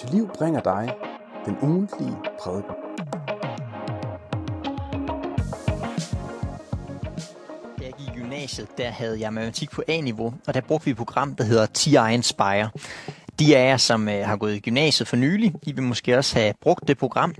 [0.00, 0.94] til liv bringer dig
[1.46, 2.74] den ugentlige prædiken.
[7.78, 10.90] Da jeg gik i gymnasiet, der havde jeg matematik på A-niveau, og der brugte vi
[10.90, 12.70] et program, der hedder TI Inspire.
[13.38, 16.38] De af jer, som øh, har gået i gymnasiet for nylig, I vil måske også
[16.38, 17.34] have brugt det program.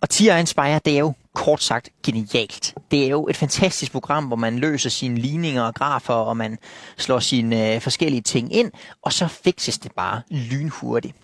[0.00, 2.74] Og TI Inspire, det er jo kort sagt genialt.
[2.90, 6.58] Det er jo et fantastisk program, hvor man løser sine ligninger og grafer, og man
[6.96, 8.72] slår sine øh, forskellige ting ind,
[9.02, 11.14] og så fikses det bare lynhurtigt.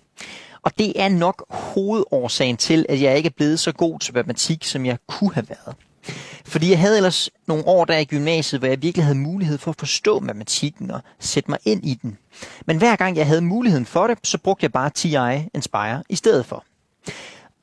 [0.65, 4.63] Og det er nok hovedårsagen til, at jeg ikke er blevet så god til matematik,
[4.63, 5.75] som jeg kunne have været.
[6.45, 9.71] Fordi jeg havde ellers nogle år der i gymnasiet, hvor jeg virkelig havde mulighed for
[9.71, 12.17] at forstå matematikken og sætte mig ind i den.
[12.65, 15.15] Men hver gang jeg havde muligheden for det, så brugte jeg bare TI
[15.55, 16.65] Inspire i stedet for.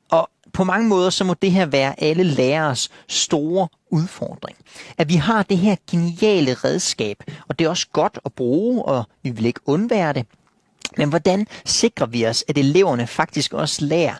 [0.09, 4.57] Og på mange måder, så må det her være alle lærers store udfordring.
[4.97, 9.03] At vi har det her geniale redskab, og det er også godt at bruge, og
[9.23, 10.25] vi vil ikke undvære det.
[10.97, 14.15] Men hvordan sikrer vi os, at eleverne faktisk også lærer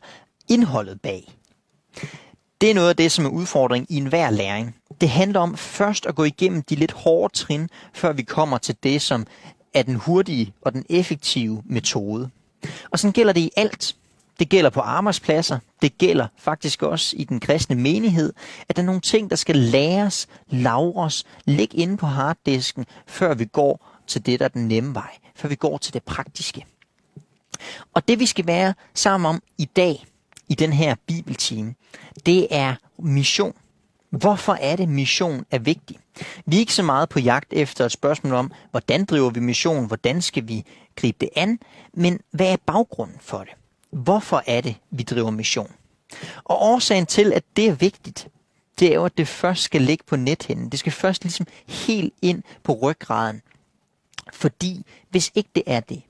[0.50, 1.34] indholdet bag?
[2.62, 4.76] Det er noget af det, som er udfordring i enhver læring.
[5.02, 8.76] Det handler om først at gå igennem de lidt hårde trin, før vi kommer til
[8.84, 9.28] det, som
[9.74, 12.30] er den hurtige og den effektive metode.
[12.92, 13.96] Og sådan gælder det i alt.
[14.40, 15.60] Det gælder på arbejdspladser.
[15.82, 18.34] Det gælder faktisk også i den kristne menighed,
[18.70, 23.46] at der er nogle ting, der skal læres, lavres, ligge inde på harddisken, før vi
[23.46, 25.12] går til det, der er den nemme vej.
[25.36, 26.66] Før vi går til det praktiske.
[27.94, 30.06] Og det vi skal være sammen om i dag,
[30.50, 31.76] i den her bibeltime,
[32.26, 33.54] det er mission.
[34.10, 36.00] Hvorfor er det, mission er vigtig?
[36.46, 39.88] Vi er ikke så meget på jagt efter et spørgsmål om, hvordan driver vi mission,
[39.88, 41.60] hvordan skal vi gribe det an,
[41.94, 43.54] men hvad er baggrunden for det?
[43.92, 45.72] Hvorfor er det, vi driver mission?
[46.44, 48.28] Og årsagen til, at det er vigtigt,
[48.80, 50.70] det er jo, at det først skal ligge på nethinden.
[50.70, 53.42] Det skal først ligesom helt ind på ryggraden.
[54.34, 56.02] Fordi hvis ikke det er det,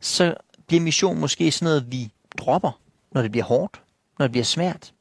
[0.00, 0.34] så
[0.66, 2.80] bliver mission måske sådan noget, vi dropper,
[3.12, 3.82] når det bliver hårdt,
[4.18, 4.92] når det bliver svært.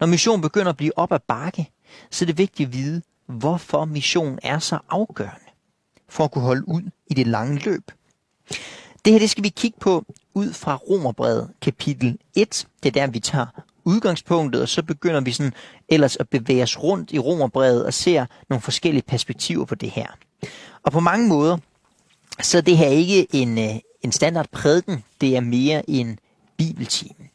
[0.00, 1.70] Når mission begynder at blive op ad bakke,
[2.10, 5.46] så er det vigtigt at vide, hvorfor mission er så afgørende
[6.08, 7.90] for at kunne holde ud i det lange løb.
[9.04, 12.66] Det her det skal vi kigge på ud fra Romerbrevet kapitel 1.
[12.82, 13.46] Det er der, vi tager
[13.84, 15.52] udgangspunktet, og så begynder vi sådan
[15.88, 20.06] ellers at bevæge os rundt i Romerbrevet og ser nogle forskellige perspektiver på det her.
[20.82, 21.58] Og på mange måder,
[22.42, 26.18] så det her ikke en, øh, en standard prædiken, det er mere en
[26.56, 27.28] bibeltime.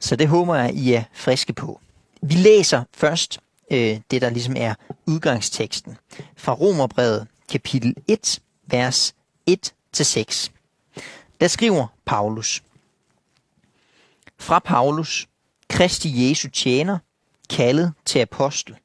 [0.00, 1.80] Så det håber jeg, I er friske på.
[2.22, 4.74] Vi læser først øh, det, der ligesom er
[5.06, 5.96] udgangsteksten
[6.36, 9.14] fra Romerbrevet kapitel 1, vers
[9.50, 10.50] 1-6.
[11.40, 12.62] Der skriver Paulus.
[14.38, 15.28] Fra Paulus,
[15.68, 16.98] Kristi Jesu tjener,
[17.50, 18.76] kaldet til apostel,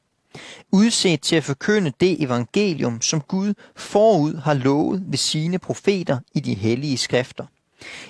[0.72, 6.40] udset til at forkynde det evangelium, som Gud forud har lovet ved sine profeter i
[6.40, 7.46] de hellige skrifter.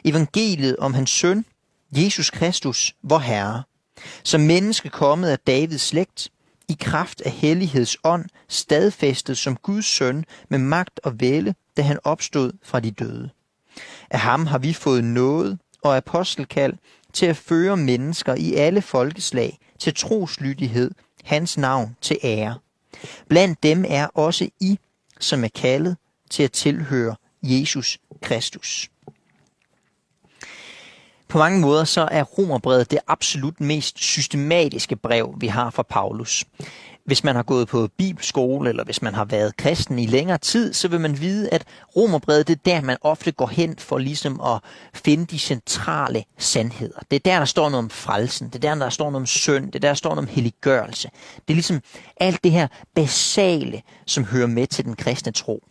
[0.06, 1.46] Evangeliet om hans søn,
[1.92, 3.64] Jesus Kristus, vor Herre,
[4.24, 6.32] som menneske kommet af Davids slægt,
[6.70, 12.00] i kraft af helligheds ånd, stadfæstet som Guds søn med magt og vælde, da han
[12.04, 13.30] opstod fra de døde.
[14.10, 16.74] Af ham har vi fået noget og apostelkald
[17.14, 20.92] til at føre mennesker i alle folkeslag til troslydighed,
[21.28, 22.60] hans navn til ære.
[23.28, 24.80] Blandt dem er også I,
[25.20, 25.98] som er kaldet
[26.30, 28.90] til at tilhøre Jesus Kristus.
[31.28, 36.46] På mange måder så er Romerbrevet det absolut mest systematiske brev, vi har fra Paulus.
[37.08, 40.74] Hvis man har gået på bibelskole, eller hvis man har været kristen i længere tid,
[40.74, 44.42] så vil man vide, at romerbrevet det er der, man ofte går hen for ligesom
[44.42, 44.60] at
[44.94, 47.00] finde de centrale sandheder.
[47.12, 48.48] Det er der, der står noget om frelsen.
[48.48, 49.66] Det er der, der står noget om synd.
[49.66, 51.10] Det er der, der står noget om helliggørelse.
[51.36, 51.82] Det er ligesom
[52.18, 55.64] alt det her basale, som hører med til den kristne tro.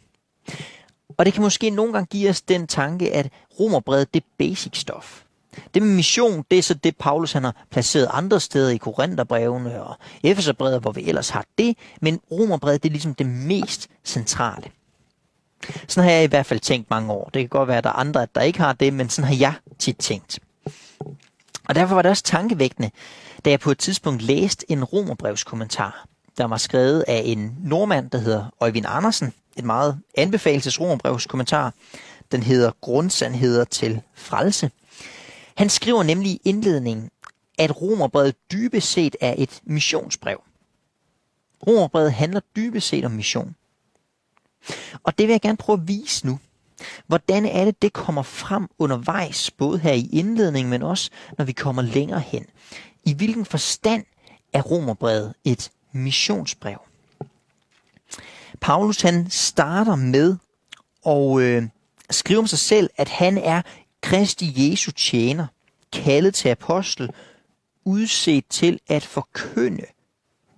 [1.19, 4.79] Og det kan måske nogle gange give os den tanke, at romerbrevet det er basic
[4.79, 5.25] stof.
[5.75, 9.83] Det med mission, det er så det, Paulus han har placeret andre steder i Korintherbrevene
[9.83, 14.71] og Efeserbrevet, hvor vi ellers har det, men Romerbrevet, det er ligesom det mest centrale.
[15.89, 17.31] Sådan har jeg i hvert fald tænkt mange år.
[17.34, 19.37] Det kan godt være, at der er andre, der ikke har det, men sådan har
[19.37, 20.38] jeg tit tænkt.
[21.69, 22.91] Og derfor var det også tankevækkende,
[23.44, 26.06] da jeg på et tidspunkt læste en romerbrevskommentar,
[26.38, 29.32] der var skrevet af en nordmand, der hedder Øjvind Andersen.
[29.56, 31.73] Et meget anbefalelses romerbrevskommentar.
[32.32, 34.70] Den hedder Grundsandheder til frelse.
[35.56, 37.11] Han skriver nemlig i indledningen,
[37.58, 40.43] at romerbrevet dybest set er et missionsbrev.
[41.67, 43.55] Romerbrevet handler dybest set om mission.
[45.03, 46.38] Og det vil jeg gerne prøve at vise nu.
[47.06, 51.53] Hvordan er det, det kommer frem undervejs, både her i indledningen, men også når vi
[51.53, 52.47] kommer længere hen?
[53.05, 54.05] I hvilken forstand
[54.53, 56.79] er romerbrevet et missionsbrev?
[58.61, 60.37] Paulus han starter med
[61.06, 61.69] at øh,
[62.11, 63.62] skrive om sig selv, at han er
[64.06, 65.47] Kristi Jesu tjener,
[65.93, 67.11] kaldet til apostel,
[67.85, 69.85] udset til at forkynde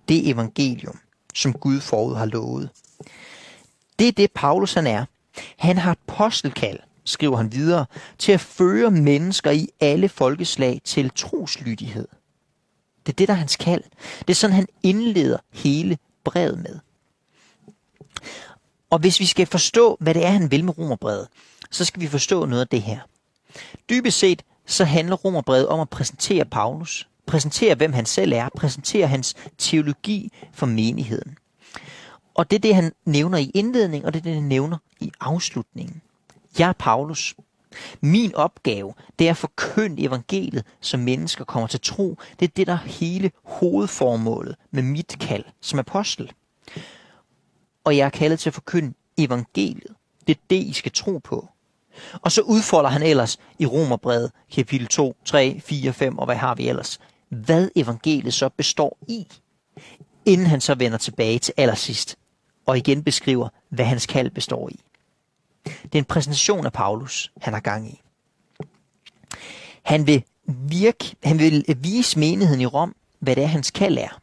[0.09, 0.99] det evangelium,
[1.33, 2.69] som Gud forud har lovet.
[3.99, 5.05] Det er det, Paulus han er.
[5.57, 7.85] Han har et postelkald, skriver han videre,
[8.17, 12.07] til at føre mennesker i alle folkeslag til troslydighed.
[13.05, 13.83] Det er det, der er hans kald.
[14.19, 16.79] Det er sådan, han indleder hele brevet med.
[18.89, 21.27] Og hvis vi skal forstå, hvad det er, han vil med romerbrevet,
[21.71, 22.99] så skal vi forstå noget af det her.
[23.89, 29.07] Dybest set, så handler romerbrevet om at præsentere Paulus, præsentere hvem han selv er, præsentere
[29.07, 31.37] hans teologi for menigheden.
[32.33, 35.11] Og det er det, han nævner i indledning, og det er det, han nævner i
[35.19, 36.01] afslutningen.
[36.59, 37.35] Jeg er Paulus.
[38.01, 42.17] Min opgave, det er at forkynde evangeliet, så mennesker kommer til tro.
[42.39, 46.31] Det er det, der er hele hovedformålet med mit kald som apostel.
[47.83, 49.95] Og jeg er kaldet til at forkynde evangeliet.
[50.27, 51.49] Det er det, I skal tro på.
[52.21, 56.55] Og så udfolder han ellers i Romerbrevet kapitel 2, 3, 4, 5 og hvad har
[56.55, 56.99] vi ellers,
[57.29, 59.27] hvad evangeliet så består i,
[60.25, 62.15] inden han så vender tilbage til allersidst
[62.65, 64.79] og igen beskriver, hvad hans kald består i.
[65.65, 68.01] Det er en præsentation af Paulus, han har gang i.
[69.83, 74.21] Han vil, virke, han vil vise menigheden i Rom, hvad det er, hans kald er.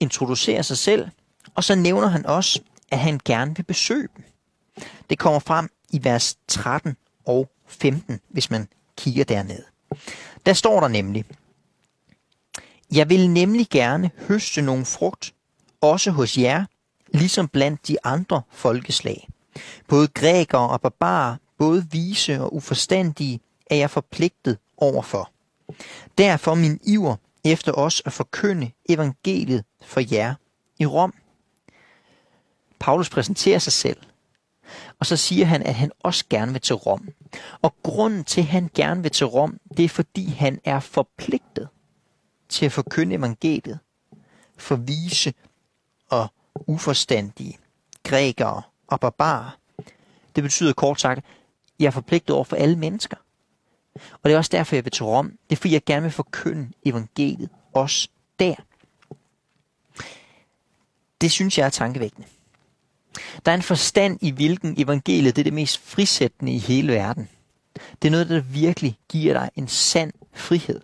[0.00, 1.08] Introducerer sig selv,
[1.54, 2.60] og så nævner han også,
[2.90, 4.24] at han gerne vil besøge dem.
[5.10, 9.62] Det kommer frem i vers 13 og 15, hvis man kigger derned.
[10.46, 11.24] Der står der nemlig,
[12.92, 15.34] Jeg vil nemlig gerne høste nogle frugt,
[15.80, 16.64] også hos jer,
[17.14, 19.28] ligesom blandt de andre folkeslag.
[19.88, 23.40] Både grækere og barbarer, både vise og uforstandige,
[23.70, 25.30] er jeg forpligtet overfor.
[26.18, 30.34] Derfor min iver efter os at forkynde evangeliet for jer
[30.78, 31.14] i Rom.
[32.78, 33.96] Paulus præsenterer sig selv,
[34.98, 37.08] og så siger han, at han også gerne vil til Rom.
[37.62, 41.68] Og grunden til, at han gerne vil til Rom, det er fordi han er forpligtet
[42.48, 43.78] til at forkynde evangeliet
[44.56, 45.34] for vise
[46.10, 46.28] og
[46.66, 47.58] uforstandige,
[48.02, 49.58] grækere og barbarer.
[50.36, 51.24] Det betyder kort sagt,
[51.78, 53.16] jeg er forpligtet over for alle mennesker.
[53.94, 55.38] Og det er også derfor, jeg vil til Rom.
[55.50, 58.08] Det er fordi, jeg gerne vil forkynde evangeliet også
[58.38, 58.54] der.
[61.20, 62.28] Det synes jeg er tankevækkende.
[63.46, 67.28] Der er en forstand i, hvilken evangeliet det er det mest frisættende i hele verden.
[68.02, 70.80] Det er noget, der virkelig giver dig en sand frihed.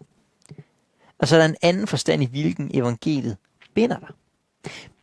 [1.19, 3.37] Og så er der en anden forstand i, hvilken evangeliet
[3.75, 4.09] binder dig.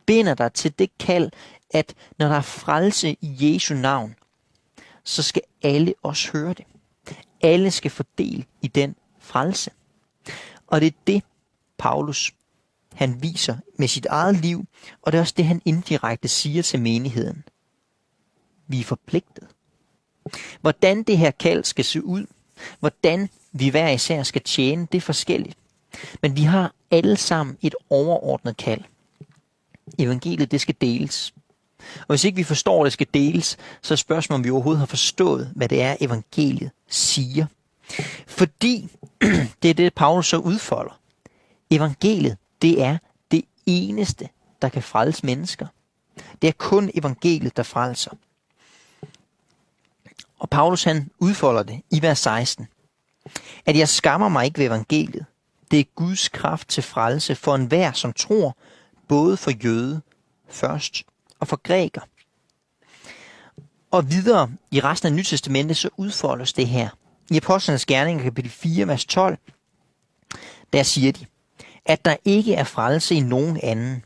[0.06, 1.30] Binder dig til det kald,
[1.70, 4.14] at når der er frelse i Jesu navn,
[5.04, 6.64] så skal alle også høre det.
[7.42, 9.70] Alle skal få del i den frelse.
[10.66, 11.22] Og det er det,
[11.78, 12.32] Paulus
[12.94, 14.64] han viser med sit eget liv,
[15.02, 17.44] og det er også det, han indirekte siger til menigheden.
[18.68, 19.48] Vi er forpligtet.
[20.60, 22.26] Hvordan det her kald skal se ud,
[22.80, 25.58] hvordan vi hver især skal tjene, det er forskelligt.
[26.22, 28.80] Men vi har alle sammen et overordnet kald.
[29.98, 31.34] Evangeliet, det skal deles.
[31.78, 34.78] Og hvis ikke vi forstår, at det skal deles, så er spørgsmålet, om vi overhovedet
[34.78, 37.46] har forstået, hvad det er, evangeliet siger.
[38.26, 38.88] Fordi
[39.62, 41.00] det er det, Paulus så udfolder.
[41.70, 42.98] Evangeliet, det er
[43.30, 44.28] det eneste,
[44.62, 45.66] der kan frelse mennesker.
[46.42, 48.10] Det er kun evangeliet, der frelser.
[50.38, 52.66] Og Paulus han udfolder det i vers 16.
[53.66, 55.26] At jeg skammer mig ikke ved evangeliet.
[55.70, 58.56] Det er Guds kraft til frelse for enhver, som tror,
[59.08, 60.00] både for jøde
[60.48, 61.02] først
[61.40, 62.00] og for græker.
[63.90, 66.88] Og videre i resten af Nytestamentet, så udfoldes det her.
[67.30, 69.38] I Apostlenes Gerninger kapitel 4, vers 12,
[70.72, 71.26] der siger de,
[71.90, 74.04] at der ikke er frelse i nogen anden.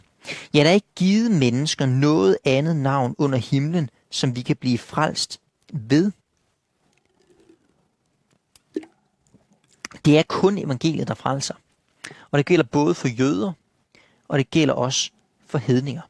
[0.55, 4.79] Ja, der er ikke givet mennesker noget andet navn under himlen, som vi kan blive
[4.79, 5.41] frelst
[5.73, 6.13] ved.
[10.05, 11.55] Det er kun evangeliet, der frelser.
[12.31, 13.53] Og det gælder både for jøder,
[14.29, 15.11] og det gælder også
[15.47, 16.03] for hedninger.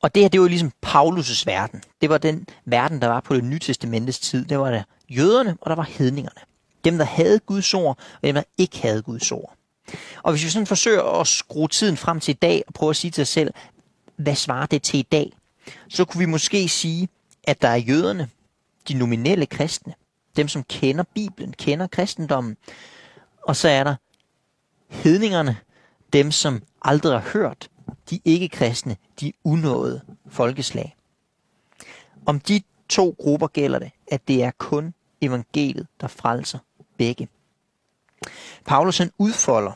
[0.00, 1.82] Og det her, det var ligesom Paulus' verden.
[2.00, 4.44] Det var den verden, der var på det nye testamentets tid.
[4.44, 6.40] Det var der jøderne, og der var hedningerne.
[6.84, 9.54] Dem, der havde Guds ord, og dem, der ikke havde Guds ord.
[10.22, 12.96] Og hvis vi sådan forsøger at skrue tiden frem til i dag, og prøve at
[12.96, 13.54] sige til os selv,
[14.16, 15.32] hvad svarer det til i dag?
[15.88, 17.08] Så kunne vi måske sige,
[17.44, 18.28] at der er jøderne,
[18.88, 19.94] de nominelle kristne,
[20.36, 22.56] dem som kender Bibelen, kender kristendommen,
[23.42, 23.94] og så er der
[24.88, 25.56] hedningerne,
[26.12, 27.68] dem som aldrig har hørt,
[28.10, 30.96] de ikke-kristne, de unåede folkeslag.
[32.26, 36.58] Om de to grupper gælder det, at det er kun evangeliet, der frelser
[36.98, 37.28] begge.
[38.64, 39.72] Paulus han udfolder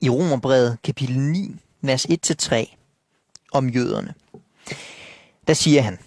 [0.00, 2.76] i Romerbrevet kapitel 9, vers 1-3
[3.52, 4.14] om jøderne.
[5.46, 5.98] Der siger han,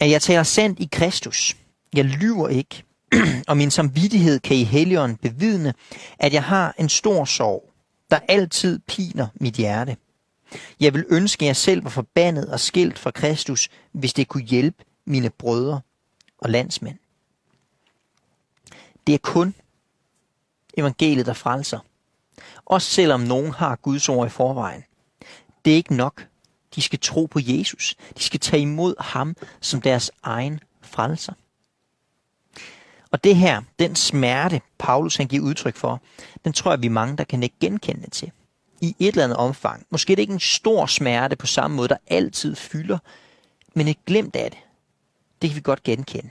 [0.00, 1.56] at jeg taler sandt i Kristus.
[1.94, 2.84] Jeg lyver ikke.
[3.48, 5.74] og min samvittighed kan i helligånden bevidne,
[6.18, 7.72] at jeg har en stor sorg,
[8.10, 9.96] der altid piner mit hjerte.
[10.80, 14.44] Jeg vil ønske, at jeg selv var forbandet og skilt fra Kristus, hvis det kunne
[14.44, 15.80] hjælpe mine brødre
[16.38, 16.98] og landsmænd.
[19.06, 19.54] Det er kun
[20.76, 21.78] evangeliet, der frelser.
[22.70, 24.84] Også selvom nogen har Guds ord i forvejen.
[25.64, 26.26] Det er ikke nok.
[26.74, 27.94] De skal tro på Jesus.
[28.18, 31.32] De skal tage imod ham som deres egen frelser.
[33.10, 36.02] Og det her, den smerte, Paulus han giver udtryk for,
[36.44, 38.30] den tror jeg, vi er mange, der kan ikke genkende til.
[38.80, 39.86] I et eller andet omfang.
[39.90, 42.98] Måske er det ikke en stor smerte på samme måde, der altid fylder,
[43.74, 44.60] men et glemt af det,
[45.42, 46.30] det kan vi godt genkende.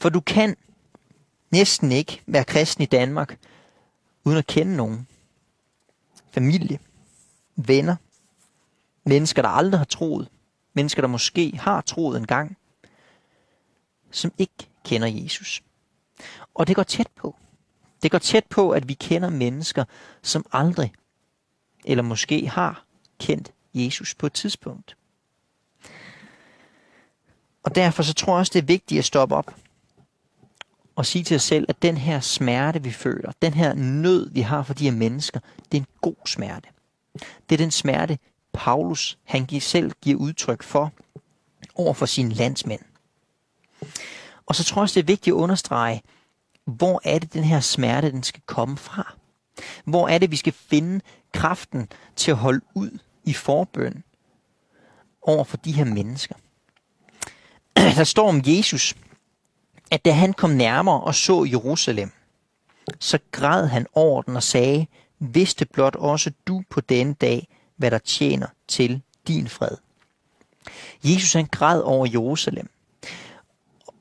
[0.00, 0.56] For du kan
[1.50, 3.38] næsten ikke være kristen i Danmark,
[4.24, 5.06] uden at kende nogen.
[6.36, 6.78] Familie,
[7.56, 7.96] venner,
[9.04, 10.28] mennesker, der aldrig har troet,
[10.74, 12.56] mennesker, der måske har troet en gang,
[14.10, 15.62] som ikke kender Jesus.
[16.54, 17.36] Og det går tæt på.
[18.02, 19.84] Det går tæt på, at vi kender mennesker,
[20.22, 20.92] som aldrig,
[21.84, 22.84] eller måske har
[23.18, 24.96] kendt Jesus på et tidspunkt.
[27.62, 29.54] Og derfor så tror jeg også, det er vigtigt at stoppe op
[30.96, 34.40] og sige til os selv, at den her smerte, vi føler, den her nød, vi
[34.40, 35.40] har for de her mennesker,
[35.72, 36.68] det er en god smerte.
[37.48, 38.18] Det er den smerte,
[38.52, 40.92] Paulus han selv giver udtryk for
[41.74, 42.80] over for sine landsmænd.
[44.46, 46.02] Og så tror jeg også, det er vigtigt at understrege,
[46.64, 49.14] hvor er det, den her smerte, den skal komme fra?
[49.84, 51.00] Hvor er det, vi skal finde
[51.32, 54.02] kraften til at holde ud i forbøn
[55.22, 56.34] over for de her mennesker?
[57.96, 58.94] Der står om Jesus,
[59.90, 62.10] at da han kom nærmere og så Jerusalem,
[63.00, 64.86] så græd han over den og sagde,
[65.18, 69.76] vidste blot også du på denne dag, hvad der tjener til din fred.
[71.04, 72.70] Jesus han græd over Jerusalem.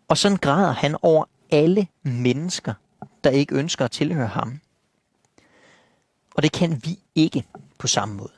[0.07, 2.73] Og sådan græder han over alle mennesker,
[3.23, 4.59] der ikke ønsker at tilhøre ham.
[6.35, 7.43] Og det kan vi ikke
[7.77, 8.34] på samme måde.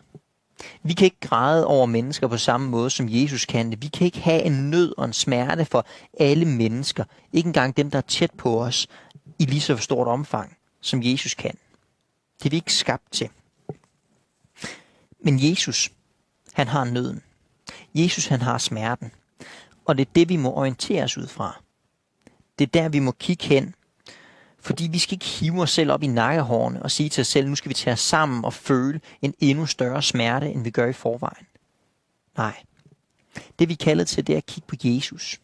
[0.84, 3.82] Vi kan ikke græde over mennesker på samme måde, som Jesus kan det.
[3.82, 5.86] Vi kan ikke have en nød og en smerte for
[6.20, 7.04] alle mennesker.
[7.34, 8.88] Ikke engang dem, der er tæt på os
[9.40, 11.58] i lige så stort omfang, som Jesus kan.
[12.40, 13.30] Det er vi ikke skabt til.
[15.24, 15.92] Men Jesus,
[16.54, 17.22] han har nøden.
[17.96, 19.12] Jesus, han har smerten.
[19.86, 21.62] Og det er det, vi må orientere os ud fra.
[22.60, 23.76] Det er der, vi må kigge hen.
[24.68, 27.50] Fordi vi skal ikke hive os selv op i nakkehårene og sige til os selv,
[27.50, 30.88] nu skal vi tage os sammen og føle en endnu større smerte, end vi gør
[30.88, 31.48] i forvejen.
[32.38, 32.64] Nej.
[33.60, 35.40] Det vi kalder til, det er at kigge på Jesus.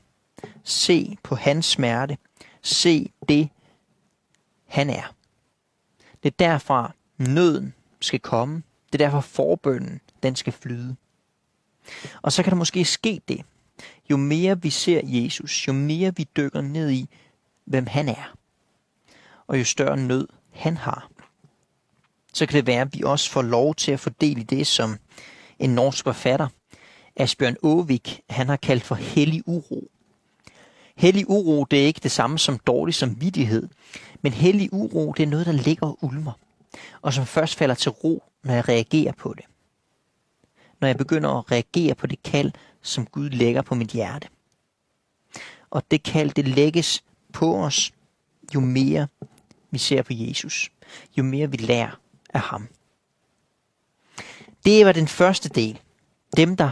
[0.64, 2.18] Se på hans smerte.
[2.62, 3.50] Se det,
[4.68, 5.16] han er.
[6.24, 8.64] Det er derfra nøden skal komme.
[8.92, 10.96] Det er derfor forbønnen, den skal flyde.
[12.22, 13.42] Og så kan der måske ske det,
[14.10, 17.10] jo mere vi ser Jesus, jo mere vi dykker ned i,
[17.66, 18.36] hvem han er,
[19.48, 21.10] og jo større nød han har,
[22.34, 24.98] så kan det være, at vi også får lov til at fordele det, som
[25.60, 26.48] en norsk forfatter,
[27.16, 29.88] Asbjørn Åvik, han har kaldt for hellig uro.
[30.96, 33.70] Hellig uro, det er ikke det samme som dårlig samvittighed,
[34.22, 36.32] men hellig uro, det er noget, der ligger og ulmer,
[37.02, 39.46] og som først falder til ro, når jeg reagerer på det.
[40.82, 44.28] Når jeg begynder at reagere på det kald, som Gud lægger på mit hjerte.
[45.70, 47.92] Og det kald, det lægges på os,
[48.56, 49.08] jo mere
[49.74, 50.72] vi ser på Jesus,
[51.18, 52.00] jo mere vi lærer
[52.34, 52.68] af ham.
[54.66, 55.80] Det var den første del.
[56.38, 56.72] Dem, der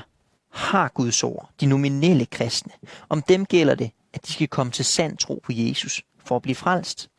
[0.49, 2.71] har Guds ord, de nominelle kristne.
[3.09, 6.41] Om dem gælder det, at de skal komme til sand tro på Jesus for at
[6.41, 7.09] blive frelst.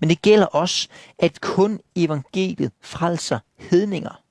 [0.00, 0.88] Men det gælder også,
[1.18, 4.22] at kun evangeliet frelser hedninger.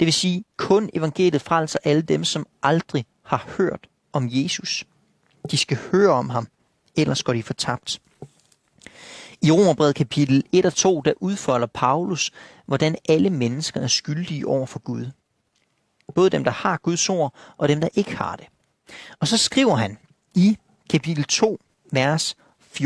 [0.00, 4.84] Det vil sige, kun evangeliet frelser alle dem, som aldrig har hørt om Jesus.
[5.50, 6.46] De skal høre om ham,
[6.96, 8.00] ellers går de fortabt.
[9.44, 12.30] I Romerbrevet kapitel 1 og 2, der udfolder Paulus,
[12.66, 15.10] hvordan alle mennesker er skyldige over for Gud.
[16.14, 18.46] Både dem, der har Guds ord, og dem, der ikke har det.
[19.20, 19.98] Og så skriver han
[20.34, 20.58] i
[20.90, 21.58] kapitel 2,
[21.92, 22.36] vers
[22.80, 22.82] 14-16,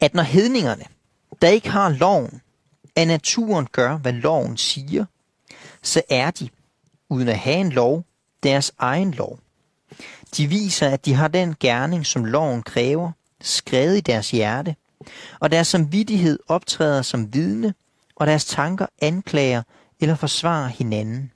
[0.00, 0.84] at når hedningerne,
[1.42, 2.40] der ikke har loven,
[2.96, 5.04] af naturen gør, hvad loven siger,
[5.82, 6.48] så er de,
[7.08, 8.04] uden at have en lov,
[8.42, 9.38] deres egen lov.
[10.36, 14.76] De viser, at de har den gerning, som loven kræver, skrevet i deres hjerte,
[15.40, 17.74] og deres samvittighed optræder som vidne,
[18.16, 19.62] og deres tanker anklager
[20.00, 21.32] eller forsvarer hinanden.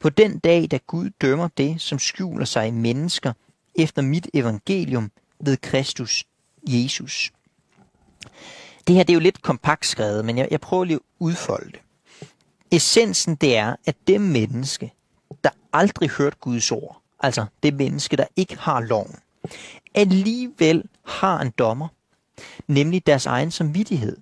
[0.00, 3.32] På den dag, da Gud dømmer det, som skjuler sig i mennesker,
[3.74, 6.24] efter mit evangelium ved Kristus
[6.68, 7.32] Jesus.
[8.86, 11.70] Det her det er jo lidt kompakt skrevet, men jeg, jeg prøver lige at udfolde
[11.72, 11.80] det.
[12.70, 14.92] Essensen det er, at det menneske,
[15.44, 19.16] der aldrig hørt Guds ord, altså det menneske, der ikke har loven,
[19.94, 21.88] alligevel har en dommer,
[22.66, 24.16] nemlig deres egen samvittighed.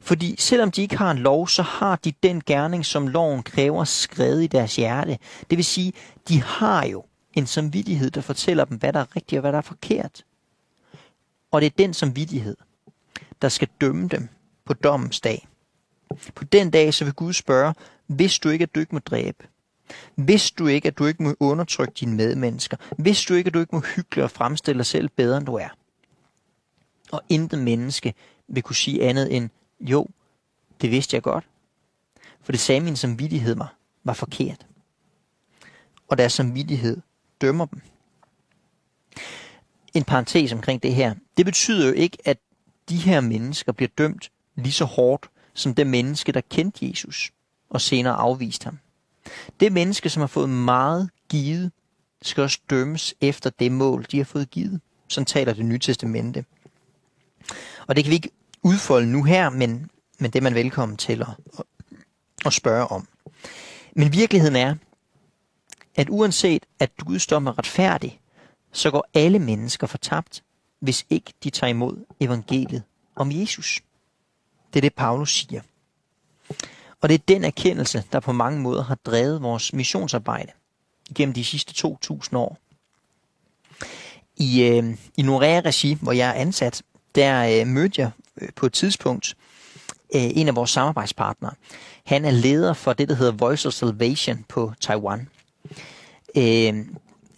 [0.00, 3.84] Fordi selvom de ikke har en lov, så har de den gerning, som loven kræver,
[3.84, 5.18] skrevet i deres hjerte.
[5.50, 5.92] Det vil sige,
[6.28, 9.58] de har jo en samvittighed, der fortæller dem, hvad der er rigtigt og hvad der
[9.58, 10.24] er forkert.
[11.50, 12.56] Og det er den samvittighed,
[13.42, 14.28] der skal dømme dem
[14.64, 15.48] på dommens dag.
[16.34, 17.74] På den dag, så vil Gud spørge,
[18.06, 19.44] hvis du ikke, at dyk med må dræbe,
[20.14, 23.60] hvis du ikke, at du ikke må undertrykke dine medmennesker, hvis du ikke, at du
[23.60, 25.68] ikke må hygge og fremstille dig selv bedre, end du er.
[27.12, 28.14] Og intet menneske
[28.48, 30.06] vil kunne sige andet end, jo,
[30.80, 31.44] det vidste jeg godt.
[32.42, 33.68] For det sagde min samvittighed mig
[34.04, 34.66] var forkert.
[36.08, 37.00] Og deres samvittighed
[37.40, 37.80] dømmer dem.
[39.94, 41.14] En parentes omkring det her.
[41.36, 42.38] Det betyder jo ikke, at
[42.88, 47.30] de her mennesker bliver dømt lige så hårdt som det menneske, der kendte Jesus
[47.70, 48.78] og senere afviste ham.
[49.60, 51.72] Det menneske, som har fået meget givet,
[52.22, 54.80] skal også dømmes efter det mål, de har fået givet.
[55.08, 56.44] Sådan taler det nye testamente.
[57.86, 58.30] Og det kan vi ikke
[58.62, 61.28] udfolde nu her, men, men det er man velkommen til at,
[62.46, 63.08] at, spørge om.
[63.96, 64.74] Men virkeligheden er,
[65.96, 68.20] at uanset at Guds dom er retfærdig,
[68.72, 70.42] så går alle mennesker fortabt,
[70.80, 72.82] hvis ikke de tager imod evangeliet
[73.16, 73.80] om Jesus.
[74.72, 75.62] Det er det, Paulus siger.
[77.00, 80.52] Og det er den erkendelse, der på mange måder har drevet vores missionsarbejde
[81.14, 82.58] gennem de sidste 2.000 år.
[84.36, 86.82] I, øh, i Norea-regi, hvor jeg er ansat,
[87.14, 89.36] der øh, mødte jeg øh, på et tidspunkt
[90.14, 91.52] øh, en af vores samarbejdspartnere.
[92.04, 95.28] Han er leder for det, der hedder Voice of Salvation på Taiwan.
[96.36, 96.86] Øh,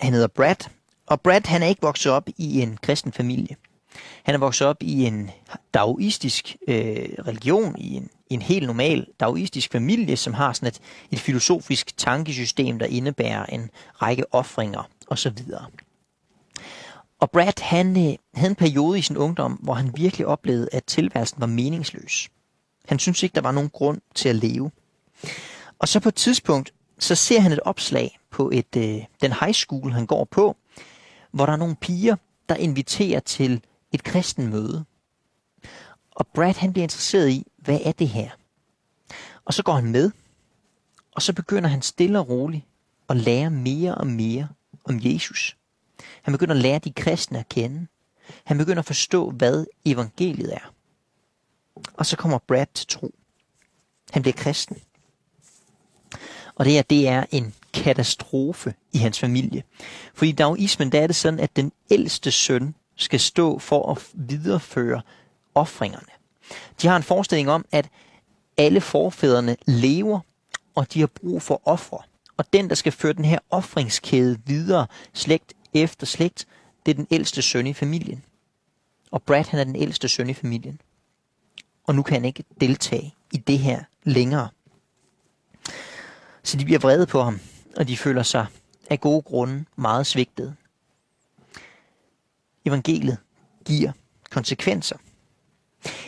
[0.00, 0.68] han hedder Brad,
[1.06, 3.56] og Brad han er ikke vokset op i en kristen familie.
[4.22, 5.30] Han er vokset op i en
[5.74, 10.80] daoistisk øh, religion, i en, en helt normal daoistisk familie, som har sådan et,
[11.10, 13.70] et filosofisk tankesystem, der indebærer en
[14.02, 15.38] række offringer osv.
[17.20, 20.84] Og Brad, han øh, havde en periode i sin ungdom, hvor han virkelig oplevede, at
[20.84, 22.28] tilværelsen var meningsløs.
[22.88, 24.70] Han syntes ikke, der var nogen grund til at leve.
[25.78, 29.52] Og så på et tidspunkt, så ser han et opslag på et, øh, den high
[29.52, 30.56] school, han går på,
[31.32, 32.16] hvor der er nogle piger,
[32.48, 34.84] der inviterer til et kristen møde.
[36.10, 38.30] Og Brad han bliver interesseret i, hvad er det her?
[39.44, 40.10] Og så går han med,
[41.12, 42.64] og så begynder han stille og roligt
[43.08, 44.48] at lære mere og mere
[44.84, 45.56] om Jesus.
[46.22, 47.86] Han begynder at lære de kristne at kende.
[48.44, 50.72] Han begynder at forstå, hvad evangeliet er.
[51.94, 53.14] Og så kommer Brad til tro.
[54.10, 54.76] Han bliver kristen.
[56.54, 59.62] Og det her, det er en katastrofe i hans familie.
[60.14, 64.08] For i daoismen, der er det sådan, at den ældste søn skal stå for at
[64.14, 65.02] videreføre
[65.54, 66.06] offringerne.
[66.82, 67.88] De har en forestilling om, at
[68.56, 70.20] alle forfædrene lever,
[70.74, 71.98] og de har brug for ofre.
[72.36, 76.46] Og den, der skal føre den her offringskæde videre, slægt efter slægt,
[76.86, 78.24] det er den ældste søn i familien.
[79.10, 80.80] Og Brad, han er den ældste søn i familien.
[81.86, 84.48] Og nu kan han ikke deltage i det her længere.
[86.42, 87.40] Så de bliver vrede på ham,
[87.76, 88.46] og de føler sig
[88.90, 90.56] af gode grunde meget svigtet.
[92.66, 93.18] Evangeliet
[93.64, 93.92] giver
[94.30, 94.96] konsekvenser.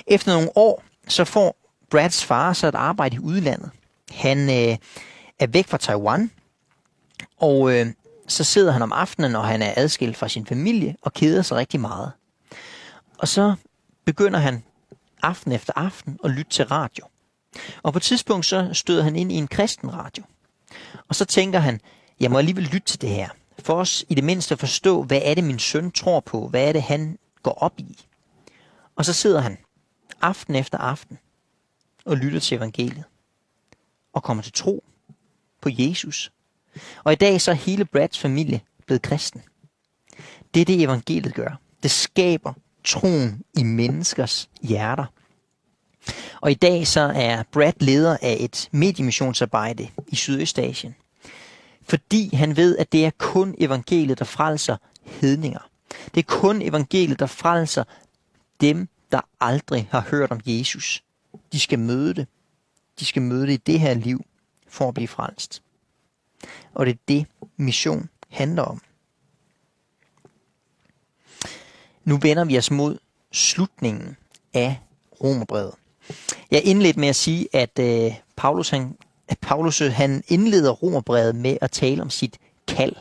[0.07, 1.57] Efter nogle år, så får
[1.91, 3.71] Brads far så et arbejde i udlandet.
[4.11, 4.77] Han øh,
[5.39, 6.31] er væk fra Taiwan,
[7.37, 7.87] og øh,
[8.29, 11.57] så sidder han om aftenen, og han er adskilt fra sin familie, og keder sig
[11.57, 12.13] rigtig meget.
[13.19, 13.55] Og så
[14.05, 14.63] begynder han
[15.23, 17.05] aften efter aften at lytte til radio.
[17.83, 20.25] Og på et tidspunkt så støder han ind i en kristen radio.
[21.09, 21.81] Og så tænker han,
[22.21, 23.29] jeg må alligevel lytte til det her.
[23.59, 26.49] For os i det mindste at forstå, hvad er det min søn tror på?
[26.49, 28.07] Hvad er det han går op i?
[28.97, 29.59] Og så sidder han
[30.21, 31.19] aften efter aften
[32.05, 33.05] og lytter til evangeliet.
[34.13, 34.85] Og kommer til tro
[35.61, 36.33] på Jesus.
[37.05, 39.43] Og i dag så er hele Brads familie blevet kristen.
[40.55, 41.61] Det er det evangeliet gør.
[41.83, 42.53] Det skaber
[42.85, 45.05] troen i menneskers hjerter.
[46.41, 50.95] Og i dag så er Brad leder af et mediemissionsarbejde i Sydøstasien.
[51.85, 55.69] Fordi han ved, at det er kun evangeliet, der frelser hedninger.
[56.15, 57.85] Det er kun evangeliet, der frelser
[58.61, 61.05] dem, der aldrig har hørt om Jesus.
[61.53, 62.27] De skal møde det.
[63.01, 64.25] De skal møde det i det her liv
[64.69, 65.63] for at blive frelst.
[66.75, 68.81] Og det er det, mission handler om.
[72.05, 72.99] Nu vender vi os mod
[73.33, 74.17] slutningen
[74.55, 74.81] af
[75.23, 75.75] Romerbrevet.
[76.51, 78.97] Jeg indledte med at sige, at øh, Paulus, han,
[79.41, 82.97] Paulus øh, han indleder Romerbrevet med at tale om sit kald.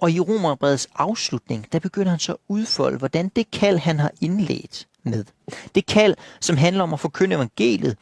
[0.00, 4.10] Og i Romerbrevets afslutning, der begynder han så at udfolde, hvordan det kald, han har
[4.20, 5.24] indledt med.
[5.74, 7.96] Det kald, som handler om at forkynde evangeliet,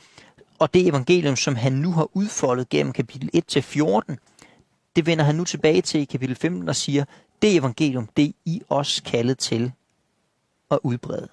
[0.59, 4.17] og det evangelium, som han nu har udfoldet gennem kapitel 1-14,
[4.97, 7.05] det vender han nu tilbage til i kapitel 15 og siger,
[7.43, 9.73] Det evangelium, det er I også kaldet til
[10.71, 11.29] at udbrede.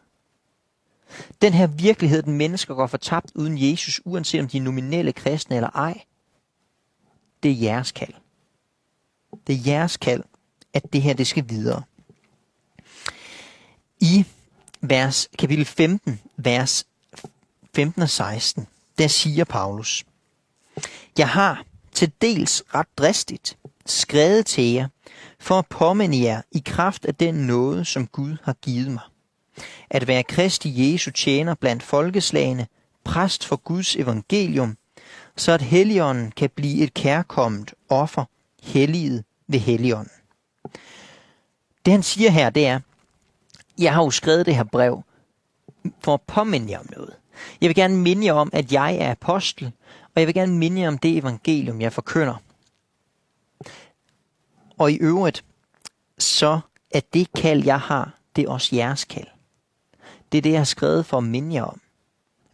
[1.41, 5.55] Den her virkelighed, den mennesker går fortabt uden Jesus, uanset om de er nominelle kristne
[5.55, 6.01] eller ej,
[7.43, 8.13] det er jeres kald.
[9.47, 10.23] Det er jeres kald,
[10.73, 11.83] at det her det skal videre.
[13.99, 14.25] I
[14.81, 16.85] vers, kapitel 15, vers
[17.75, 20.05] 15 og 16, der siger Paulus,
[21.17, 24.87] Jeg har til dels ret dristigt skrevet til jer,
[25.39, 29.03] for at påminde jer i kraft af den nåde, som Gud har givet mig.
[29.89, 32.67] At være Kristi Jesu tjener blandt folkeslagene,
[33.03, 34.77] præst for Guds evangelium,
[35.37, 38.25] så at Helligånden kan blive et kærkommet offer,
[38.63, 40.11] helliget ved Helligånden.
[41.85, 42.79] Det han siger her, det er,
[43.79, 45.03] jeg har jo skrevet det her brev
[46.03, 47.13] for at påminde jer om noget.
[47.61, 49.71] Jeg vil gerne minde jer om, at jeg er apostel,
[50.15, 52.35] og jeg vil gerne minde jer om det evangelium, jeg forkynder.
[54.77, 55.45] Og i øvrigt,
[56.17, 56.59] så
[56.91, 59.27] er det kald, jeg har, det er også jeres kald.
[60.33, 61.81] Det er det, jeg har skrevet for at minde jer om.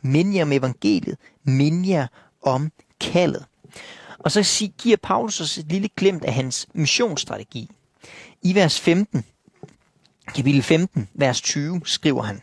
[0.01, 1.17] Minde jer om evangeliet.
[1.43, 2.07] Minde jer
[2.41, 3.45] om kaldet.
[4.19, 7.69] Og så giver Paulus os et lille glimt af hans missionsstrategi.
[8.41, 9.25] I vers 15,
[10.35, 12.41] kapitel 15, vers 20, skriver han,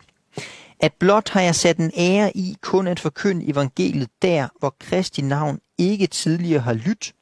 [0.79, 5.21] at blot har jeg sat en ære i kun at forkynde evangeliet der, hvor Kristi
[5.21, 7.13] navn ikke tidligere har lyttet,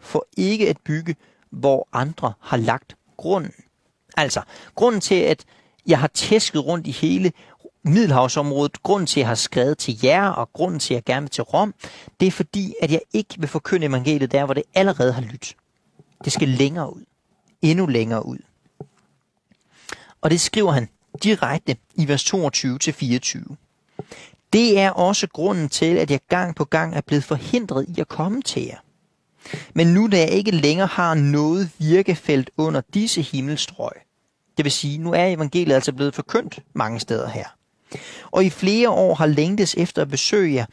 [0.00, 1.16] for ikke at bygge,
[1.50, 3.54] hvor andre har lagt grunden.
[4.16, 4.42] Altså,
[4.74, 5.44] grunden til, at
[5.86, 7.32] jeg har tæsket rundt i hele
[7.84, 11.20] Middelhavsområdet, grunden til, at jeg har skrevet til jer, og grunden til, at jeg gerne
[11.20, 11.74] vil til Rom,
[12.20, 15.56] det er fordi, at jeg ikke vil forkynde evangeliet der, hvor det allerede har lyttet.
[16.24, 17.04] Det skal længere ud.
[17.62, 18.38] Endnu længere ud.
[20.20, 20.88] Og det skriver han
[21.22, 23.54] direkte i vers 22-24.
[24.52, 28.08] Det er også grunden til, at jeg gang på gang er blevet forhindret i at
[28.08, 28.78] komme til jer.
[29.74, 33.92] Men nu da jeg ikke længere har noget virkefelt under disse himmelstrøg,
[34.56, 37.46] det vil sige, nu er evangeliet altså blevet forkyndt mange steder her.
[38.30, 40.66] Og i flere år har længtes efter at besøge jer,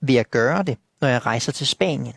[0.00, 2.14] ved at gøre det, når jeg rejser til Spanien.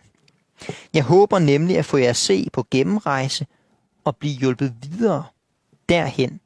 [0.94, 3.48] Jeg håber nemlig at få jer at se på gennemrejse
[4.04, 5.24] og blive hjulpet videre
[5.90, 6.40] derhen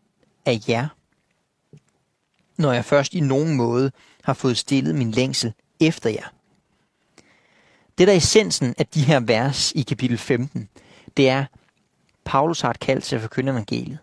[0.45, 0.87] af jer,
[2.57, 3.91] når jeg først i nogen måde
[4.23, 6.33] har fået stillet min længsel efter jer.
[7.97, 10.69] Det der er essensen af de her vers i kapitel 15,
[11.17, 11.45] det er,
[12.25, 13.97] Paulus har et kald til at forkynde evangeliet.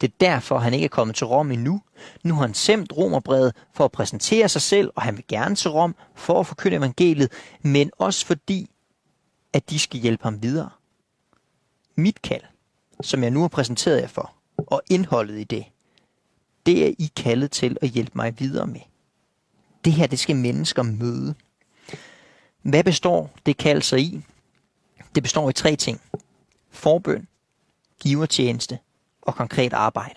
[0.00, 1.82] Det er derfor, han ikke er kommet til Rom endnu.
[2.22, 5.70] Nu har han sendt romerbrevet for at præsentere sig selv, og han vil gerne til
[5.70, 8.70] Rom for at forkynde evangeliet, men også fordi,
[9.52, 10.70] at de skal hjælpe ham videre.
[11.96, 12.42] Mit kald,
[13.00, 15.64] som jeg nu har præsenteret jer for, og indholdet i det,
[16.66, 18.80] det er I kaldet til at hjælpe mig videre med.
[19.84, 21.34] Det her, det skal mennesker møde.
[22.62, 24.24] Hvad består det kald sig i?
[25.14, 26.00] Det består i tre ting.
[26.70, 27.28] Forbøn,
[28.00, 28.78] givertjeneste
[29.24, 30.14] og konkret arbejde.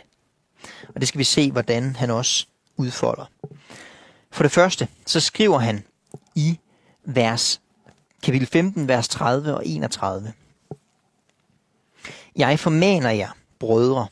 [0.96, 3.26] Og det skal vi se, hvordan han også udfolder.
[4.32, 5.84] For det første, så skriver han
[6.36, 6.60] i
[7.06, 7.62] vers,
[8.24, 10.34] kapitel 15, vers 30 og 31.
[12.36, 14.08] Jeg formaner jer, brødre,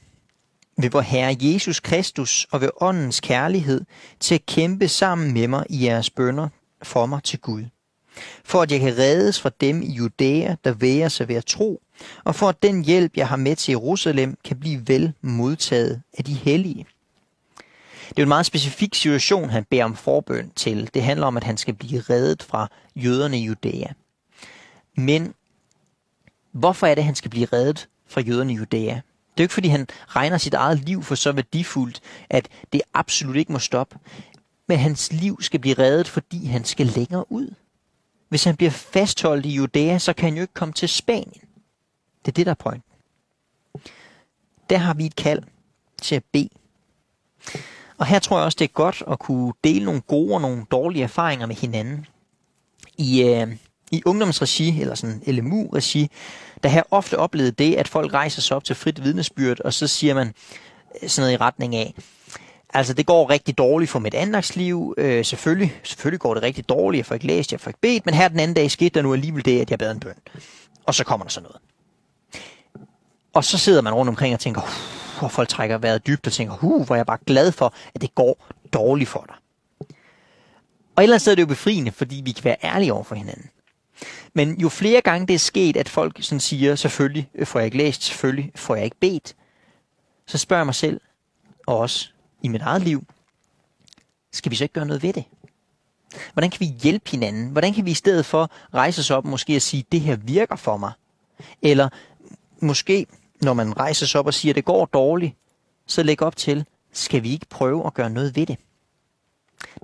[0.78, 3.86] ved vor Herre Jesus Kristus og ved åndens kærlighed
[4.20, 6.50] til at kæmpe sammen med mig i jeres bønder
[6.84, 7.64] for mig til Gud.
[8.44, 11.82] For at jeg kan reddes fra dem i Judæa, der væger sig ved at tro,
[12.24, 16.24] og for at den hjælp, jeg har med til Jerusalem, kan blive vel modtaget af
[16.24, 16.86] de hellige.
[18.10, 20.90] Det er en meget specifik situation, han beder om forbøn til.
[20.94, 23.88] Det handler om, at han skal blive reddet fra jøderne i Judæa.
[24.98, 25.34] Men
[26.52, 28.94] hvorfor er det, at han skal blive reddet fra jøderne i Judæa?
[29.38, 32.82] Det er jo ikke, fordi han regner sit eget liv for så værdifuldt, at det
[32.94, 33.98] absolut ikke må stoppe.
[34.68, 37.54] Men hans liv skal blive reddet, fordi han skal længere ud.
[38.30, 41.45] Hvis han bliver fastholdt i Judæa, så kan han jo ikke komme til Spanien.
[42.26, 42.92] Det er det, der er pointen.
[44.70, 45.44] Der har vi et kald
[46.02, 46.50] til at bede.
[47.98, 50.66] Og her tror jeg også, det er godt at kunne dele nogle gode og nogle
[50.72, 52.06] dårlige erfaringer med hinanden.
[52.98, 53.48] I, øh,
[53.92, 56.10] i ungdomsregi, eller sådan LMU-regi,
[56.64, 59.74] der har jeg ofte oplevet det, at folk rejser sig op til frit vidnesbyrd, og
[59.74, 60.34] så siger man
[61.02, 61.94] øh, sådan noget i retning af,
[62.74, 67.00] altså det går rigtig dårligt for mit andagsliv, øh, selvfølgelig, selvfølgelig går det rigtig dårligt,
[67.00, 69.02] jeg får ikke læst, jeg får ikke bedt, men her den anden dag skete der
[69.02, 70.14] nu alligevel det, at jeg bad en bøn.
[70.86, 71.62] Og så kommer der sådan noget.
[73.36, 74.62] Og så sidder man rundt omkring og tænker,
[75.22, 78.02] og folk trækker vejret dybt og tænker, huh, hvor er jeg bare glad for, at
[78.02, 79.36] det går dårligt for dig.
[80.96, 83.50] Og ellers er det jo befriende, fordi vi kan være ærlige over for hinanden.
[84.34, 87.78] Men jo flere gange det er sket, at folk sådan siger, selvfølgelig får jeg ikke
[87.78, 89.36] læst, selvfølgelig får jeg ikke bedt,
[90.28, 91.02] så spørger jeg mig selv,
[91.68, 92.10] og også
[92.42, 93.04] i mit eget liv,
[94.34, 95.24] skal vi så ikke gøre noget ved det?
[96.34, 97.50] Hvordan kan vi hjælpe hinanden?
[97.50, 100.16] Hvordan kan vi i stedet for rejse os op og måske at sige, det her
[100.16, 100.92] virker for mig?
[101.62, 101.90] Eller
[102.62, 103.08] måske
[103.42, 105.36] når man rejser sig op og siger, at det går dårligt,
[105.86, 108.58] så læg op til, skal vi ikke prøve at gøre noget ved det?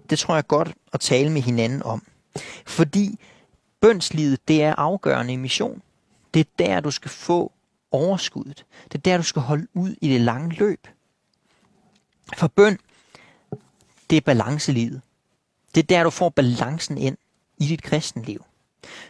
[0.09, 2.03] Det tror jeg godt at tale med hinanden om.
[2.65, 3.19] Fordi
[3.81, 5.81] bønslivet, det er afgørende i mission.
[6.33, 7.51] Det er der, du skal få
[7.91, 8.65] overskuddet.
[8.83, 10.87] Det er der, du skal holde ud i det lange løb.
[12.37, 12.77] For bøn,
[14.09, 15.01] det er balancelivet.
[15.75, 17.17] Det er der, du får balancen ind
[17.57, 18.45] i dit kristenliv.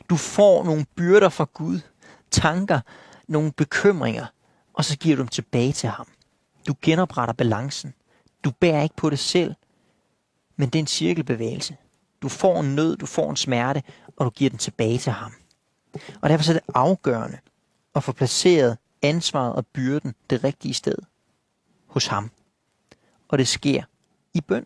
[0.10, 1.80] Du får nogle byrder fra Gud,
[2.32, 2.80] tanker,
[3.32, 4.26] nogle bekymringer,
[4.74, 6.08] og så giver du dem tilbage til ham.
[6.67, 7.94] Du genopretter balancen.
[8.44, 9.54] Du bærer ikke på det selv,
[10.56, 11.78] men det er en cirkelbevægelse.
[12.22, 13.84] Du får en nød, du får en smerte,
[14.17, 15.34] og du giver den tilbage til ham.
[16.22, 17.38] Og derfor er det afgørende
[17.96, 20.96] at få placeret ansvaret og byrden det rigtige sted
[21.88, 22.32] hos ham.
[23.28, 23.84] Og det sker
[24.34, 24.65] i bøn.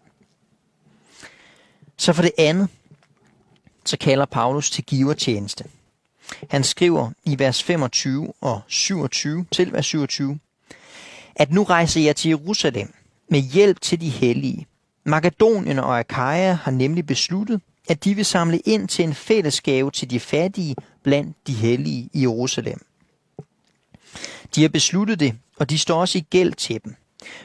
[1.97, 2.69] Så for det andet,
[3.85, 5.65] så kalder Paulus til givertjeneste.
[6.49, 10.39] Han skriver i vers 25 og 27 til vers 27,
[11.35, 12.93] at nu rejser jeg til Jerusalem
[13.29, 14.65] med hjælp til de hellige.
[15.03, 20.09] Makedonien og Akaja har nemlig besluttet, at de vil samle ind til en fællesgave til
[20.09, 22.85] de fattige blandt de hellige i Jerusalem.
[24.55, 26.95] De har besluttet det, og de står også i gæld til dem.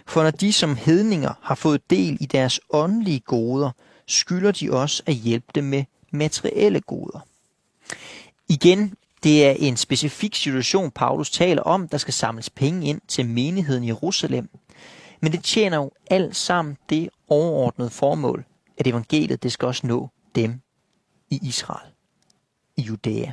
[0.06, 3.70] For når de som hedninger har fået del i deres åndelige goder,
[4.06, 7.26] skylder de også at hjælpe dem med materielle goder.
[8.50, 13.26] Igen, det er en specifik situation, Paulus taler om, der skal samles penge ind til
[13.26, 14.48] menigheden i Jerusalem.
[15.20, 18.44] Men det tjener jo alt sammen det overordnede formål,
[18.78, 20.60] at evangeliet det skal også nå dem
[21.30, 21.90] i Israel,
[22.76, 23.32] i Judæa.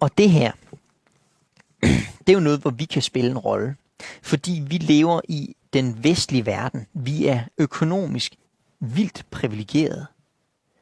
[0.00, 0.52] Og det her,
[2.26, 3.76] det er jo noget, hvor vi kan spille en rolle.
[4.22, 6.86] Fordi vi lever i den vestlige verden.
[6.92, 8.34] Vi er økonomisk
[8.80, 10.06] vildt privilegeret.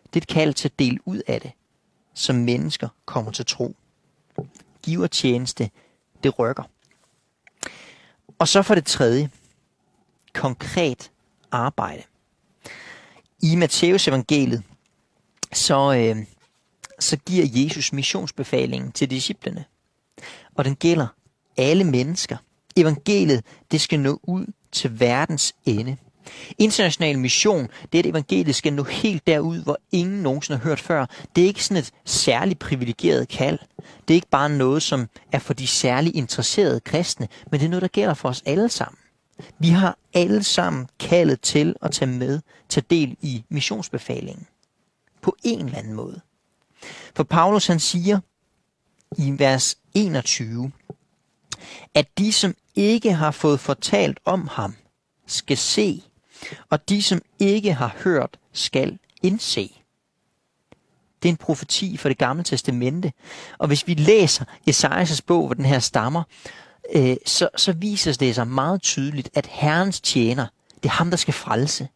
[0.07, 1.53] Det er et kald til at dele ud af det,
[2.15, 3.77] som mennesker kommer til tro.
[4.83, 5.71] Giver tjeneste,
[6.23, 6.63] det rykker.
[8.39, 9.31] Og så for det tredje,
[10.33, 11.11] konkret
[11.51, 12.03] arbejde.
[13.43, 14.63] I Matteus evangeliet,
[15.53, 16.27] så, øh,
[16.99, 19.65] så giver Jesus missionsbefalingen til disciplene.
[20.55, 21.07] Og den gælder
[21.57, 22.37] alle mennesker.
[22.77, 25.97] Evangeliet, det skal nå ud til verdens ende.
[26.59, 30.81] International mission, det er, at evangeliet skal nå helt derud, hvor ingen nogensinde har hørt
[30.81, 31.07] før.
[31.37, 33.59] Det er ikke sådan et særligt privilegeret kald.
[34.09, 37.71] Det er ikke bare noget, som er for de særligt interesserede kristne, men det er
[37.71, 38.99] noget, der gælder for os alle sammen.
[39.59, 44.47] Vi har alle sammen kaldet til at tage med, tage del i missionsbefalingen.
[45.23, 46.21] På en eller anden måde.
[47.17, 48.21] For Paulus han siger
[49.19, 50.73] i vers 21,
[51.95, 54.75] at de, som ikke har fået fortalt om ham,
[55.27, 56.03] skal se,
[56.71, 59.71] og de, som ikke har hørt, skal indse.
[61.23, 63.13] Det er en profeti for det gamle testamente.
[63.59, 66.23] Og hvis vi læser Esajas bog, hvor den her stammer,
[66.95, 70.47] øh, så, så viser det sig meget tydeligt, at Herrens tjener,
[70.83, 71.89] det er ham, der skal frelse.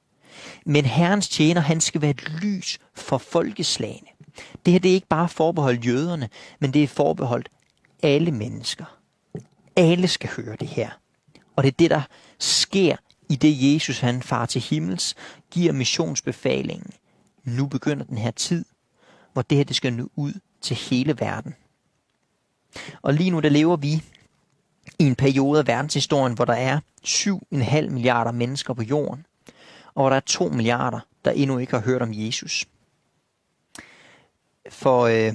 [0.67, 4.09] Men Herrens tjener, han skal være et lys for folkeslagene.
[4.65, 6.29] Det her det er ikke bare forbeholdt jøderne,
[6.61, 7.49] men det er forbeholdt
[8.03, 8.85] alle mennesker.
[9.77, 10.91] Alle skal høre det her.
[11.57, 12.03] Og det er det, der
[12.39, 12.97] sker
[13.29, 15.14] i det Jesus han far til himmels,
[15.51, 16.93] giver missionsbefalingen.
[17.45, 18.64] Nu begynder den her tid,
[19.33, 21.55] hvor det her det skal nå ud til hele verden.
[23.03, 24.03] Og lige nu der lever vi
[24.99, 29.27] i en periode af verdenshistorien, hvor der er 7,5 milliarder mennesker på jorden,
[29.95, 32.64] og hvor der er 2 milliarder, der endnu ikke har hørt om Jesus.
[34.71, 35.35] For øh,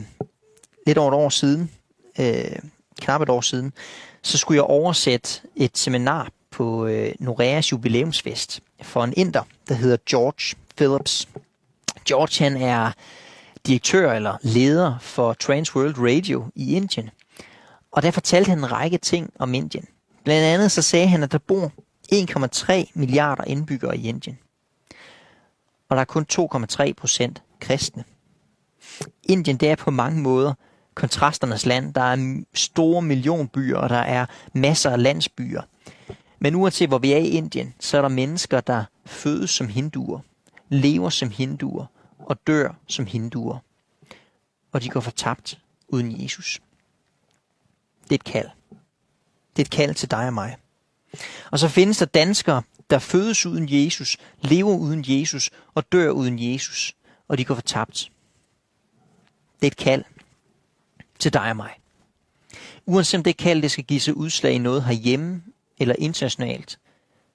[0.87, 1.71] lidt over et år siden,
[2.19, 2.59] øh,
[3.01, 3.73] knap et år siden,
[4.21, 9.97] så skulle jeg oversætte et seminar på øh, Noreas jubilæumsfest for en inder, der hedder
[10.09, 11.27] George Phillips.
[12.07, 12.91] George han er
[13.67, 17.09] direktør eller leder for Trans World Radio i Indien.
[17.91, 19.85] Og der fortalte han en række ting om Indien.
[20.23, 21.71] Blandt andet så sagde han, at der bor
[22.13, 24.39] 1,3 milliarder indbyggere i Indien.
[25.89, 28.03] Og der er kun 2,3 procent kristne.
[29.23, 30.53] Indien det er på mange måder
[30.95, 31.93] kontrasternes land.
[31.93, 35.61] Der er store millionbyer, og der er masser af landsbyer.
[36.43, 40.19] Men uanset hvor vi er i Indien, så er der mennesker, der fødes som hinduer,
[40.69, 41.85] lever som hinduer
[42.19, 43.57] og dør som hinduer.
[44.71, 46.61] Og de går fortabt uden Jesus.
[48.03, 48.49] Det er et kald.
[49.55, 50.57] Det er et kald til dig og mig.
[51.51, 56.53] Og så findes der danskere, der fødes uden Jesus, lever uden Jesus og dør uden
[56.53, 56.95] Jesus,
[57.27, 58.11] og de går fortabt.
[59.61, 60.03] Det er et kald
[61.19, 61.71] til dig og mig.
[62.85, 65.43] Uanset om det kald, det skal give sig udslag i noget herhjemme
[65.83, 66.79] eller internationalt,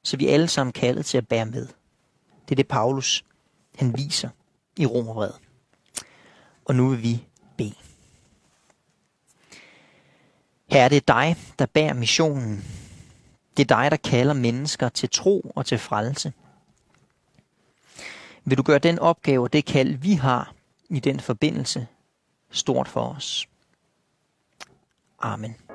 [0.02, 1.66] så vi alle sammen kaldet til at bære med.
[2.44, 3.24] Det er det, Paulus
[3.76, 4.28] han viser
[4.76, 5.38] i Romerbrevet.
[6.64, 7.24] Og nu vil vi
[7.56, 7.74] bede.
[10.70, 12.64] Herre, det er dig, der bærer missionen.
[13.56, 16.32] Det er dig, der kalder mennesker til tro og til frelse.
[18.44, 20.54] Vil du gøre den opgave og det kald, vi har
[20.90, 21.86] i den forbindelse,
[22.50, 23.48] stort for os.
[25.18, 25.67] Amen.